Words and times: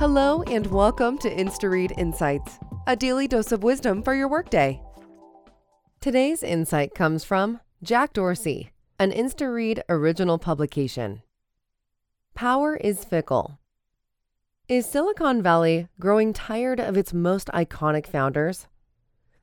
Hello 0.00 0.42
and 0.44 0.66
welcome 0.68 1.18
to 1.18 1.28
InstaRead 1.28 1.98
Insights, 1.98 2.58
a 2.86 2.96
daily 2.96 3.28
dose 3.28 3.52
of 3.52 3.62
wisdom 3.62 4.02
for 4.02 4.14
your 4.14 4.28
workday. 4.28 4.80
Today's 6.00 6.42
insight 6.42 6.94
comes 6.94 7.22
from 7.22 7.60
Jack 7.82 8.14
Dorsey, 8.14 8.70
an 8.98 9.12
InstaRead 9.12 9.82
original 9.90 10.38
publication. 10.38 11.20
Power 12.34 12.76
is 12.76 13.04
fickle. 13.04 13.58
Is 14.70 14.86
Silicon 14.86 15.42
Valley 15.42 15.88
growing 16.00 16.32
tired 16.32 16.80
of 16.80 16.96
its 16.96 17.12
most 17.12 17.48
iconic 17.48 18.06
founders? 18.06 18.68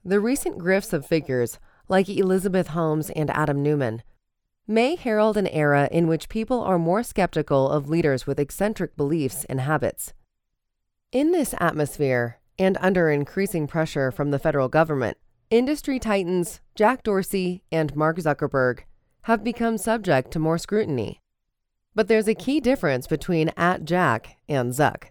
The 0.03 0.19
recent 0.19 0.57
grifts 0.57 0.91
of 0.91 1.05
figures 1.05 1.59
like 1.87 2.09
Elizabeth 2.09 2.69
Holmes 2.69 3.11
and 3.11 3.29
Adam 3.29 3.61
Neumann 3.61 4.01
may 4.65 4.95
herald 4.95 5.37
an 5.37 5.45
era 5.49 5.87
in 5.91 6.07
which 6.07 6.29
people 6.29 6.61
are 6.61 6.79
more 6.79 7.03
skeptical 7.03 7.69
of 7.69 7.89
leaders 7.89 8.25
with 8.25 8.39
eccentric 8.39 8.97
beliefs 8.97 9.45
and 9.45 9.61
habits. 9.61 10.13
In 11.13 11.31
this 11.31 11.55
atmosphere, 11.57 12.39
and 12.59 12.77
under 12.81 13.09
increasing 13.09 13.65
pressure 13.65 14.11
from 14.11 14.31
the 14.31 14.39
federal 14.39 14.67
government, 14.67 15.17
industry 15.49 15.99
titans 15.99 16.59
Jack 16.75 17.01
Dorsey 17.03 17.63
and 17.71 17.95
Mark 17.95 18.17
Zuckerberg 18.17 18.79
have 19.21 19.41
become 19.41 19.77
subject 19.77 20.31
to 20.31 20.39
more 20.39 20.57
scrutiny. 20.57 21.21
But 21.95 22.09
there's 22.09 22.27
a 22.27 22.35
key 22.35 22.59
difference 22.59 23.07
between 23.07 23.53
at 23.55 23.85
Jack 23.85 24.35
and 24.49 24.73
Zuck. 24.73 25.05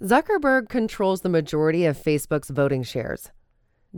Zuckerberg 0.00 0.68
controls 0.68 1.22
the 1.22 1.28
majority 1.28 1.84
of 1.84 2.00
Facebook's 2.00 2.50
voting 2.50 2.84
shares. 2.84 3.32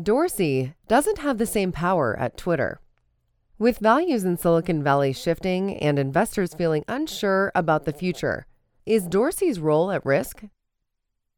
Dorsey 0.02 0.72
doesn't 0.88 1.18
have 1.18 1.36
the 1.36 1.44
same 1.44 1.70
power 1.70 2.18
at 2.18 2.38
Twitter. 2.38 2.80
With 3.58 3.78
values 3.78 4.24
in 4.24 4.38
Silicon 4.38 4.82
Valley 4.82 5.12
shifting 5.12 5.76
and 5.76 5.98
investors 5.98 6.54
feeling 6.54 6.82
unsure 6.88 7.52
about 7.54 7.84
the 7.84 7.92
future, 7.92 8.46
is 8.86 9.06
Dorsey's 9.06 9.60
role 9.60 9.90
at 9.90 10.06
risk? 10.06 10.44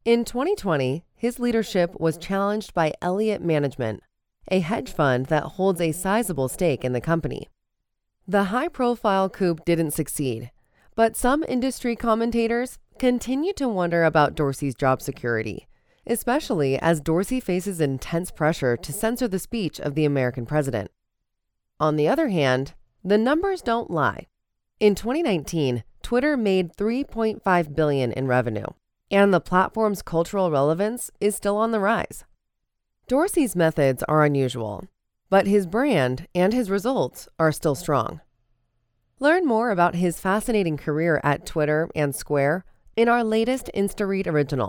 In 0.07 0.23
2020, 0.23 1.03
his 1.17 1.37
leadership 1.37 1.99
was 1.99 2.17
challenged 2.17 2.73
by 2.73 2.93
Elliott 3.01 3.41
Management, 3.41 4.01
a 4.49 4.61
hedge 4.61 4.89
fund 4.89 5.25
that 5.25 5.43
holds 5.43 5.81
a 5.81 5.91
sizable 5.91 6.47
stake 6.47 6.85
in 6.85 6.93
the 6.93 7.01
company. 7.01 7.49
The 8.25 8.45
high 8.45 8.69
profile 8.69 9.29
coup 9.29 9.57
didn't 9.65 9.91
succeed, 9.91 10.49
but 10.95 11.17
some 11.17 11.43
industry 11.49 11.97
commentators 11.97 12.79
continue 12.97 13.51
to 13.55 13.67
wonder 13.67 14.05
about 14.05 14.33
Dorsey's 14.33 14.75
job 14.75 15.01
security, 15.01 15.67
especially 16.05 16.79
as 16.79 17.01
Dorsey 17.01 17.41
faces 17.41 17.81
intense 17.81 18.31
pressure 18.31 18.77
to 18.77 18.93
censor 18.93 19.27
the 19.27 19.39
speech 19.39 19.77
of 19.77 19.93
the 19.95 20.05
American 20.05 20.45
president. 20.45 20.89
On 21.81 21.97
the 21.97 22.07
other 22.07 22.29
hand, 22.29 22.75
the 23.03 23.17
numbers 23.17 23.61
don't 23.61 23.91
lie. 23.91 24.27
In 24.79 24.95
2019, 24.95 25.83
Twitter 26.01 26.37
made 26.37 26.77
3.5 26.77 27.75
billion 27.75 28.13
in 28.13 28.27
revenue, 28.27 28.67
and 29.09 29.33
the 29.33 29.39
platform's 29.39 30.01
cultural 30.01 30.51
relevance 30.51 31.09
is 31.19 31.35
still 31.35 31.57
on 31.57 31.71
the 31.71 31.79
rise. 31.79 32.23
Dorsey's 33.07 33.55
methods 33.55 34.03
are 34.03 34.23
unusual, 34.23 34.85
but 35.29 35.47
his 35.47 35.65
brand 35.65 36.27
and 36.35 36.53
his 36.53 36.69
results 36.69 37.29
are 37.39 37.51
still 37.51 37.75
strong. 37.75 38.21
Learn 39.19 39.45
more 39.45 39.71
about 39.71 39.95
his 39.95 40.19
fascinating 40.19 40.77
career 40.77 41.19
at 41.23 41.45
Twitter 41.45 41.89
and 41.95 42.13
Square 42.13 42.65
in 42.95 43.07
our 43.07 43.23
latest 43.23 43.69
InstaRead 43.73 44.27
original. 44.27 44.65